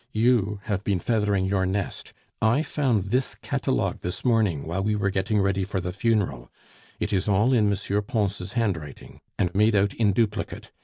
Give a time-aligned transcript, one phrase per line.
[0.13, 2.11] You have been feathering your nest....
[2.41, 6.51] I found this catalogue this morning while we were getting ready for the funeral;
[6.99, 8.03] it is all in M.
[8.07, 10.71] Pons' handwriting, and made out in duplicate.